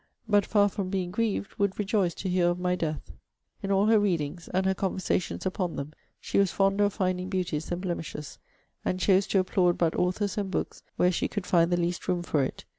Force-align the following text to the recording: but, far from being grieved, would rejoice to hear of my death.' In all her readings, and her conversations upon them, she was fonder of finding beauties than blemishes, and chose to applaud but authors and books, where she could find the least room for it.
but, 0.27 0.47
far 0.47 0.67
from 0.67 0.89
being 0.89 1.11
grieved, 1.11 1.53
would 1.59 1.77
rejoice 1.77 2.15
to 2.15 2.27
hear 2.27 2.49
of 2.49 2.57
my 2.59 2.75
death.' 2.75 3.11
In 3.61 3.71
all 3.71 3.85
her 3.85 3.99
readings, 3.99 4.49
and 4.51 4.65
her 4.65 4.73
conversations 4.73 5.45
upon 5.45 5.75
them, 5.75 5.93
she 6.19 6.39
was 6.39 6.49
fonder 6.51 6.85
of 6.85 6.93
finding 6.93 7.29
beauties 7.29 7.67
than 7.67 7.81
blemishes, 7.81 8.39
and 8.83 8.99
chose 8.99 9.27
to 9.27 9.39
applaud 9.39 9.77
but 9.77 9.93
authors 9.95 10.39
and 10.39 10.49
books, 10.49 10.81
where 10.95 11.11
she 11.11 11.27
could 11.27 11.45
find 11.45 11.71
the 11.71 11.77
least 11.77 12.07
room 12.07 12.23
for 12.23 12.41
it. 12.43 12.65